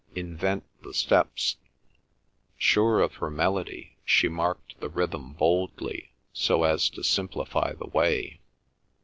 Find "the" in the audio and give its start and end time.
0.81-0.95, 4.79-4.89, 7.73-7.85